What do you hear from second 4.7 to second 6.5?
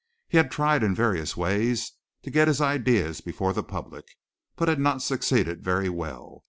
not succeeded very well.